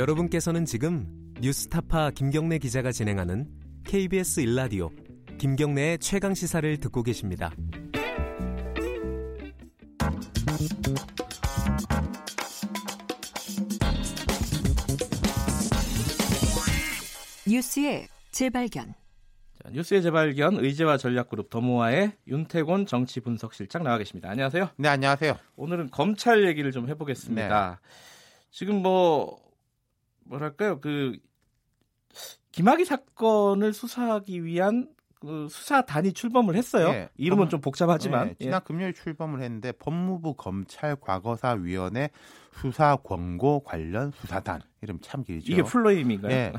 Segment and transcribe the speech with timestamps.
[0.00, 1.06] 여러분께서는 지금
[1.42, 3.46] 뉴스타파 김경래 기자가 진행하는
[3.84, 4.88] KBS 일라디오
[5.36, 7.52] 김경래의 최강 시사를 듣고 계십니다.
[17.46, 18.94] 뉴스의 재발견.
[19.62, 24.30] 자, 뉴스의 재발견 의제와 전략그룹 더모아의 윤태곤 정치분석실장 나와 계십니다.
[24.30, 24.70] 안녕하세요.
[24.78, 25.36] 네, 안녕하세요.
[25.56, 27.82] 오늘은 검찰 얘기를 좀 해보겠습니다.
[28.50, 29.49] 지금 뭐
[30.30, 30.80] 뭐랄까요?
[30.80, 31.18] 그
[32.52, 34.88] 김학의 사건을 수사하기 위한
[35.20, 36.88] 그 수사단이 출범을 했어요.
[36.88, 38.44] 예, 이름은 법- 좀 복잡하지만 네, 예.
[38.44, 42.08] 지난 금요일 출범을 했는데 법무부 검찰 과거사 위원회
[42.52, 45.52] 수사 권고 관련 수사단 이름 참 길죠.
[45.52, 46.32] 이게 풀네임인가요?
[46.32, 46.52] 예.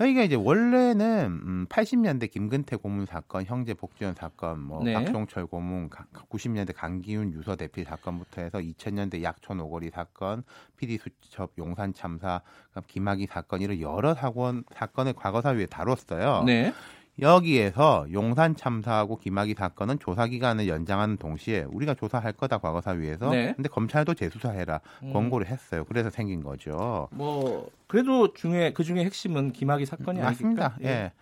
[0.00, 4.92] 여기가 이제 원래는 음, 80년대 김근태 고문 사건, 형제 복지원 사건, 뭐 네.
[4.94, 10.44] 박종철 고문, 가- 90년대 강기훈 유서 대피 사건부터 해서 2000년대 약촌 오거리 사건,
[10.76, 12.40] PD 수첩 용산 참사,
[12.86, 16.44] 김학의 사건 이런 여러 사건 사건을 과거사 위에 다뤘어요.
[16.44, 16.72] 네.
[17.20, 23.52] 여기에서 용산 참사하고 김학의 사건은 조사 기간을 연장하는 동시에 우리가 조사할 거다 과거사위에서 네.
[23.54, 25.12] 근데 검찰도 재수사해라 음.
[25.12, 25.84] 권고를 했어요.
[25.84, 27.08] 그래서 생긴 거죠.
[27.12, 30.74] 뭐 그래도 중에 그 중에 핵심은 김학의 사건이 맞습니다.
[30.76, 30.88] 아닐까?
[30.88, 31.12] 예.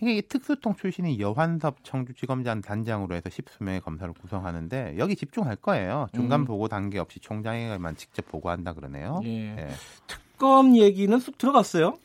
[0.00, 6.08] 이게 특수통 출신인 여환섭 청주지검장 단장으로 해서 십수 명의 검사를 구성하는데 여기 집중할 거예요.
[6.14, 6.44] 중간 음.
[6.44, 9.22] 보고 단계 없이 총장에게만 직접 보고한다 그러네요.
[9.24, 9.56] 예.
[9.58, 9.68] 예.
[10.06, 11.96] 특검 얘기는 쑥 들어갔어요.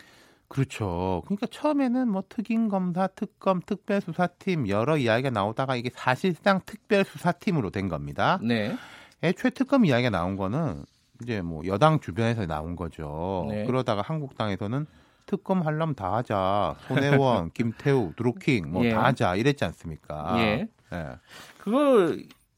[0.54, 1.24] 그렇죠.
[1.26, 8.40] 그러니까 처음에는 뭐 특임 검사, 특검, 특별수사팀 여러 이야기가 나오다가 이게 사실상 특별수사팀으로 된 겁니다.
[8.42, 8.78] 네.
[9.24, 10.86] 애초에 특검 이야기가 나온 거는
[11.24, 13.48] 이제 뭐 여당 주변에서 나온 거죠.
[13.50, 13.66] 네.
[13.66, 14.86] 그러다가 한국당에서는
[15.26, 16.76] 특검 하려면 다 하자.
[16.88, 18.94] 손혜원, 김태우, 드루킹 뭐다 예.
[18.94, 20.36] 하자 이랬지 않습니까?
[20.38, 20.68] 예.
[20.94, 21.08] 예.
[21.58, 22.16] 그거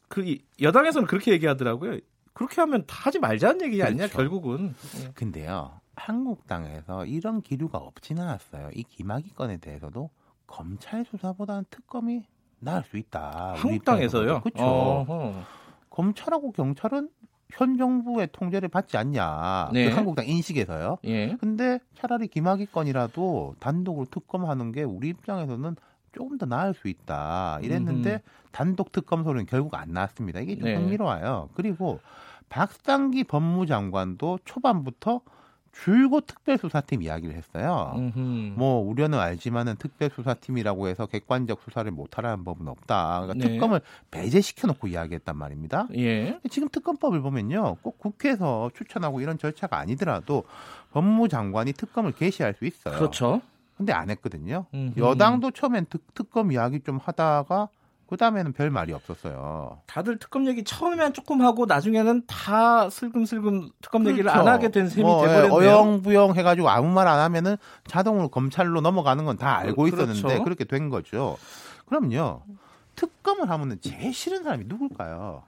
[0.09, 1.99] 그 이- 여당에서는 그렇게 얘기하더라고요.
[2.33, 4.17] 그렇게 하면 다 하지 말자는 얘기 아니냐 그렇죠.
[4.17, 4.75] 결국은.
[5.01, 5.11] 예.
[5.13, 5.79] 근데요.
[5.95, 8.69] 한국당에서 이런 기류가 없진 않았어요.
[8.73, 10.09] 이 김학의 건에 대해서도
[10.47, 12.23] 검찰 수사보다는 특검이
[12.59, 13.53] 나을 수 있다.
[13.57, 14.41] 한국당에서요.
[14.41, 15.45] 그렇죠.
[15.89, 17.09] 검찰하고 경찰은
[17.51, 19.69] 현 정부의 통제를 받지 않냐.
[19.71, 19.89] 네.
[19.89, 20.97] 그 한국당 인식에서요.
[21.05, 21.35] 예.
[21.37, 25.75] 근데 차라리 김학의 건이라도 단독으로 특검하는 게 우리 입장에서는
[26.11, 27.59] 조금 더 나을 수 있다.
[27.61, 28.21] 이랬는데 음흠.
[28.51, 30.39] 단독 특검 소리는 결국 안 나왔습니다.
[30.39, 30.75] 이게 좀 네.
[30.75, 31.49] 흥미로워요.
[31.53, 31.99] 그리고
[32.49, 35.21] 박상기 법무장관도 초반부터
[35.83, 37.93] 줄곧 특별수사팀 이야기를 했어요.
[37.95, 38.53] 음흠.
[38.55, 43.21] 뭐 우려는 알지만은 특별수사팀이라고 해서 객관적 수사를 못하라는 법은 없다.
[43.21, 43.53] 그러니까 네.
[43.53, 45.87] 특검을 배제시켜 놓고 이야기했단 말입니다.
[45.95, 46.39] 예.
[46.49, 50.43] 지금 특검법을 보면요, 꼭 국회에서 추천하고 이런 절차가 아니더라도
[50.93, 52.97] 법무장관이 특검을 개시할 수 있어요.
[52.97, 53.41] 그렇죠.
[53.75, 54.65] 근데 안 했거든요.
[54.73, 54.97] 음흠.
[54.97, 57.67] 여당도 처음엔 특, 특검 이야기 좀 하다가
[58.07, 59.81] 그 다음에는 별 말이 없었어요.
[59.87, 64.39] 다들 특검 얘기 처음에는 조금 하고 나중에는 다 슬금슬금 특검 얘기를 그렇죠.
[64.39, 65.71] 안 하게 된 셈이 뭐, 예, 돼버렸네요.
[65.73, 67.57] 어영부영 해가지고 아무 말 안 하면은
[67.87, 70.11] 자동으로 검찰로 넘어가는 건 다 알고 그렇죠.
[70.11, 71.37] 있었는데 그렇게 된 거죠.
[71.87, 72.41] 그럼요.
[72.95, 75.43] 특검을 하면은 제일 싫은 사람이 누굴까요?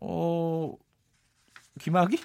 [0.00, 0.74] 어
[1.80, 2.18] 김학이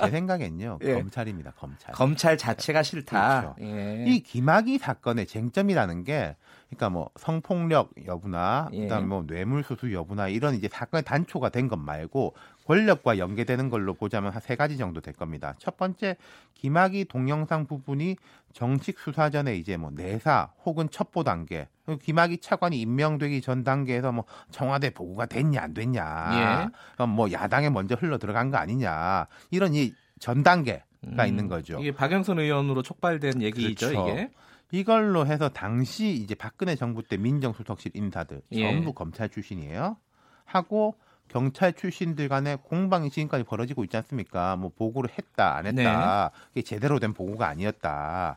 [0.00, 0.78] 제 생각엔요.
[0.82, 0.94] 예.
[0.94, 1.52] 검찰입니다.
[1.52, 1.92] 검찰.
[1.94, 3.40] 검찰 자체가 싫다.
[3.40, 3.56] 그렇죠.
[3.60, 4.04] 예.
[4.06, 6.34] 이 김학의 사건의 쟁점이라는 게
[6.68, 8.82] 그러니까 뭐 성폭력 여부나 예.
[8.82, 12.34] 그다음 뭐 뇌물수수 여부나 이런 이제 사건의 단초가 된 것 말고
[12.66, 15.54] 권력과 연계되는 걸로 보자면 한 세 가지 정도 될 겁니다.
[15.58, 16.16] 첫 번째
[16.54, 18.16] 김학의 동영상 부분이
[18.54, 24.24] 정식 수사 전에 이제 뭐 내사 혹은 첩보 단계 김학의 차관이 임명되기 전 단계에서 뭐
[24.50, 27.04] 청와대 보고가 됐냐 안 됐냐 예.
[27.06, 31.78] 뭐 야당에 먼저 흘러 들어간 거 아니냐 이런 이 전 단계가 음, 있는 거죠.
[31.80, 34.08] 이게 박영선 의원으로 촉발된 얘기죠, 그렇죠.
[34.10, 34.30] 이게.
[34.70, 38.62] 이걸로 해서 당시 이제 박근혜 정부 때 민정수석실 인사들 예.
[38.62, 39.96] 전부 검찰 출신이에요.
[40.44, 40.96] 하고
[41.28, 44.56] 경찰 출신들 간에 공방이 지금까지 벌어지고 있지 않습니까?
[44.56, 48.36] 뭐 보고를 했다 안 했다 이게 제대로 된 보고가 아니었다.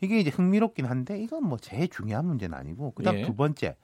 [0.00, 3.22] 이게 이제 흥미롭긴 한데 이건 뭐 제일 중요한 문제는 아니고 그다음 예.
[3.22, 3.76] 두 번째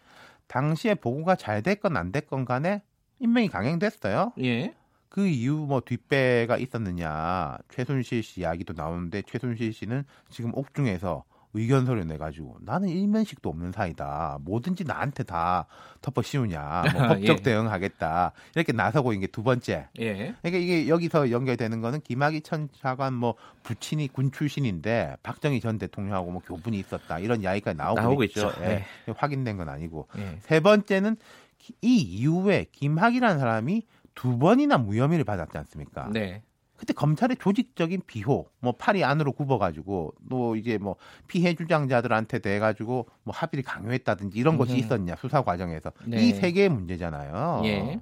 [0.47, 2.83] 당시에 보고가 잘 됐건 안 됐건 간에
[3.21, 4.33] 임명이 강행됐어요.
[4.43, 4.75] 예.
[5.09, 12.57] 그 이후 뭐 뒷배가 있었느냐 최순실 씨 이야기도 나오는데 최순실 씨는 지금 옥중에서 의견서를 내가지고
[12.63, 15.67] 나는 일면식도 없는 사이다 뭐든지 나한테 다
[16.01, 17.43] 덮어 씌우냐 뭐 법적 예.
[17.43, 20.35] 대응하겠다 이렇게 나서고 이게 두 번째 예.
[20.41, 23.35] 그러니까 이게 여기서 연결되는 거는 김학의 천 차관 뭐
[23.65, 28.49] 부친이 군 출신인데 박정희 전 대통령하고 뭐 교분이 있었다 이런 이야기가 나오고, 나오고 있죠.
[28.49, 28.63] 있죠.
[28.63, 28.85] 예.
[29.17, 30.39] 확인된 건 아니고 예.
[30.41, 31.17] 세 번째는
[31.59, 33.83] 기- 이 이후에 김학이라는 사람이
[34.15, 36.09] 두 번이나 무혐의를 받았지 않습니까?
[36.13, 36.43] 네.
[36.83, 40.97] 그때 검찰의 조직적인 비호, 뭐 팔이 안으로 굽어가지고 또 이제 뭐
[41.29, 44.81] 피해 주장자들한테 대 가지고 뭐 합의를 강요했다든지 이런 것이 음흠.
[44.81, 46.21] 있었냐 수사 과정에서 네.
[46.21, 47.63] 이세 개의 문제잖아요.
[47.67, 48.01] 예.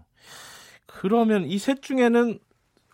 [0.86, 2.38] 그러면 이 셋 중에는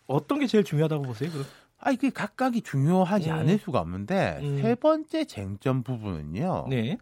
[0.08, 1.30] 어떤 게 제일 중요하다고 보세요?
[1.30, 1.46] 그럼?
[1.78, 3.36] 아니 그 각각이 중요하지 음.
[3.36, 4.60] 않을 수가 없는데 음.
[4.60, 6.66] 세 번째 쟁점 부분은요.
[6.68, 6.98] 네.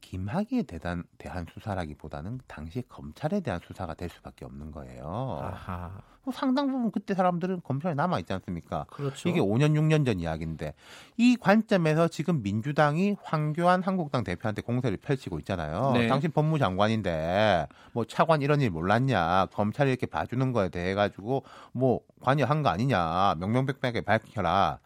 [0.00, 5.38] 김학의에 대한, 대한 수사라기보다는 당시 검찰에 대한 수사가 될 수밖에 없는 거예요.
[5.42, 6.00] 아하.
[6.24, 8.86] 뭐 상당 부분 그때 사람들은 검찰에 남아 있지 않습니까?
[8.90, 9.28] 그렇죠.
[9.28, 10.74] 이게 5년 6년 전 이야기인데
[11.16, 15.92] 이 관점에서 지금 민주당이 황교안 한국당 대표한테 공세를 펼치고 있잖아요.
[15.94, 16.06] 네.
[16.06, 19.46] 당신 법무장관인데 뭐 차관 이런 일 몰랐냐?
[19.52, 21.42] 검찰이 이렇게 봐주는 거에 대해 가지고
[21.72, 23.34] 뭐 관여한 거 아니냐?
[23.38, 24.78] 명명백백하게 밝혀라.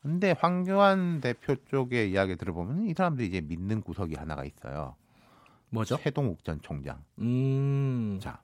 [0.00, 4.94] 근데 황교안 대표 쪽의 이야기 들어보면 이 사람들이 이제 믿는 구석이 하나가 있어요.
[5.70, 5.98] 뭐죠?
[5.98, 7.02] 최동욱 전 총장.
[7.18, 8.18] 음.
[8.22, 8.40] 자,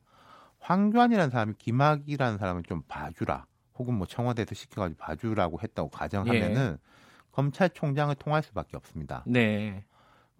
[0.65, 3.47] 황교안이라는 사람이 김학이라는 사람을 좀 봐주라.
[3.77, 6.79] 혹은 뭐 청와대에서 시켜가지고 봐주라고 했다고 가정하면은
[7.33, 9.25] 검찰총장을 통할 수밖에 없습니다.
[9.27, 9.85] 네.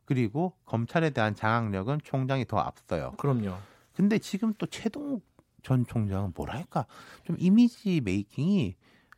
[0.07, 3.13] 그리고 검찰에 대한 장악력은 총장이 더 앞서요.
[3.19, 3.55] 그럼요.
[3.95, 5.23] 근데 지금 또 최동욱
[5.63, 6.87] 전 총장은 뭐랄까
[7.25, 8.77] 좀 이미지 메이킹이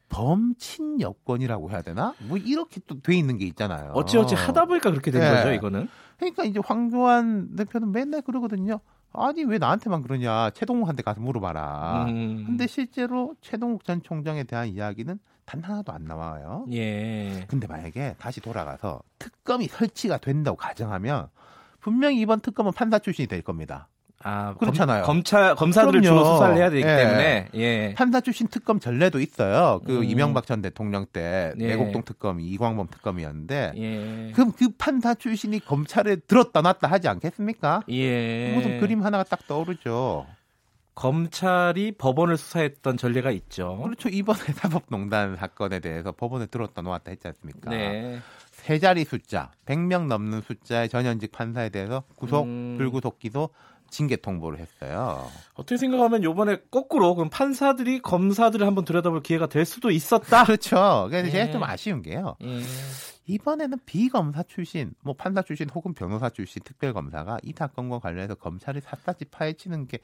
[0.09, 2.15] 범친 여권이라고 해야 되나?
[2.21, 3.93] 뭐 이렇게 또 돼 있는 게 있잖아요.
[3.93, 5.31] 어찌어찌 하다 보니까 그렇게 된 네.
[5.31, 5.89] 거죠, 이거는.
[6.17, 8.81] 그러니까 이제 황교안 대표는 맨날 그러거든요.
[9.17, 10.51] 아니 왜 나한테만 그러냐?
[10.51, 12.07] 최동욱한테 가서 물어봐라.
[12.09, 12.45] 음.
[12.47, 16.67] 근데 실제로 최동욱 전 총장에 대한 이야기는 단 하나도 안 나와요.
[16.73, 17.47] 예.
[17.49, 21.29] 근데 만약에 다시 돌아가서 특검이 설치가 된다고 가정하면
[21.81, 23.89] 분명히 이번 특검은 판사 출신이 될 겁니다.
[24.29, 25.05] 아, 그렇잖아요.
[25.05, 26.19] 검, 검찰 검사들을 그럼요.
[26.19, 26.97] 주로 수사를 해야 되기 예.
[26.97, 27.95] 때문에 예.
[27.95, 29.81] 판사 출신 특검 전례도 있어요.
[29.87, 30.05] 그 음.
[30.05, 31.69] 이명박 전 대통령 때 네.
[31.69, 34.33] 내곡동 특검이 이광범 특검이었는데 예.
[34.33, 37.85] 그럼 그 판사 출신이 검찰에 들었다 놨다 하지 않겠습니까?
[37.89, 38.53] 예.
[38.57, 40.27] 무슨 그림 하나가 딱 떠오르죠.
[40.97, 43.79] 검찰이 법원을 수사했던 전례가 있죠.
[43.85, 44.09] 그렇죠.
[44.09, 47.71] 이번에 사법농단 사건에 대해서 법원에 들었다 놓았다 했지 않습니까?
[47.71, 48.19] 네.
[48.51, 52.77] 세 자리 숫자, 100명 넘는 숫자의 전현직 판사에 대해서 구속, 음.
[52.79, 53.51] 불구속 기소,
[53.91, 55.29] 징계 통보를 했어요.
[55.55, 60.45] 어떻게 생각하면 요번에 거꾸로 그럼 판사들이 검사들을 한번 들여다볼 기회가 될 수도 있었다.
[60.45, 61.07] 그렇죠.
[61.11, 61.53] 그래서 제가 예.
[61.53, 62.37] 좀 아쉬운 게요.
[62.43, 62.61] 예.
[63.27, 69.25] 이번에는 비검사 출신, 뭐 판사 출신 혹은 변호사 출신 특별검사가 이 사건과 관련해서 검찰이 샅샅이
[69.31, 69.99] 파헤치는 게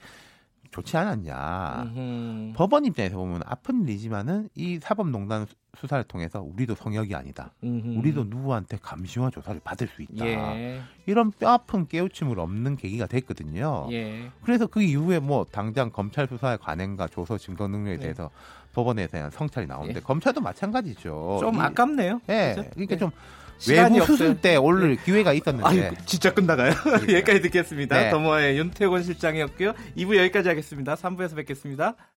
[0.72, 1.82] 좋지 않았냐.
[1.94, 2.52] 음흠.
[2.56, 5.46] 법원 입장에서 보면 아픈 일이지만은 이 사법농단
[5.78, 7.50] 수사를 통해서 우리도 성역이 아니다.
[7.64, 7.98] 음흠.
[7.98, 10.26] 우리도 누구한테 감시와 조사를 받을 수 있다.
[10.26, 10.80] 예.
[11.06, 13.88] 이런 뼈아픈 깨우침을 얻는 계기가 됐거든요.
[13.90, 14.30] 예.
[14.44, 18.02] 그래서 그 이후에 뭐 당장 검찰 수사의 관행과 조서 증거 능력에 네.
[18.02, 18.30] 대해서
[18.74, 20.02] 법원에 대한 성찰이 나오는데 예.
[20.02, 21.38] 검찰도 마찬가지죠.
[21.40, 22.20] 좀 이- 아깝네요.
[22.28, 22.52] 예.
[22.54, 22.68] 그죠?
[22.74, 22.98] 그러니까 네.
[22.98, 23.10] 좀
[23.68, 24.04] 외부.
[24.04, 26.72] 수술 때올 기회가 있었는데 아유, 진짜 끝나가요?
[27.08, 27.96] 여기까지 듣겠습니다.
[27.96, 28.10] 네.
[28.10, 29.72] 더모아의 윤태곤 실장이었고요.
[29.96, 30.96] 2부 여기까지 하겠습니다.
[30.96, 31.94] 3부에서 뵙겠습니다.